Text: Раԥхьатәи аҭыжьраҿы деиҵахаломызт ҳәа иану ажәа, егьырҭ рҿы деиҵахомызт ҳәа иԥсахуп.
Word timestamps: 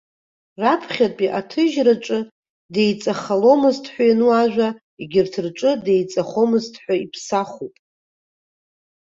Раԥхьатәи 0.61 1.35
аҭыжьраҿы 1.39 2.19
деиҵахаломызт 2.73 3.85
ҳәа 3.93 4.05
иану 4.09 4.31
ажәа, 4.41 4.69
егьырҭ 5.01 5.33
рҿы 5.45 5.71
деиҵахомызт 5.85 6.73
ҳәа 6.83 6.95
иԥсахуп. 7.03 7.75